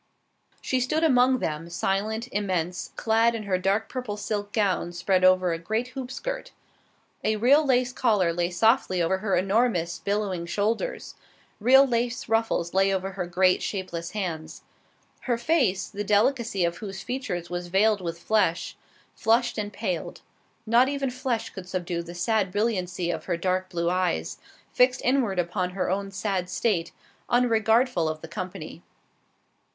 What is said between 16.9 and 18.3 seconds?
features was veiled with